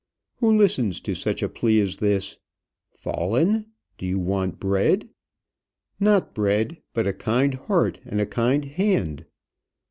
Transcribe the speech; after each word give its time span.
Who 0.37 0.57
listens 0.57 0.99
to 1.01 1.13
such 1.13 1.43
a 1.43 1.47
plea 1.47 1.79
as 1.79 1.97
this? 1.97 2.39
"Fallen! 2.89 3.67
do 3.99 4.07
you 4.07 4.17
want 4.17 4.59
bread?" 4.59 5.07
"Not 5.99 6.33
bread, 6.33 6.81
but 6.95 7.05
a 7.05 7.13
kind 7.13 7.53
heart 7.53 7.99
and 8.03 8.19
a 8.19 8.25
kind 8.25 8.65
hand." 8.65 9.25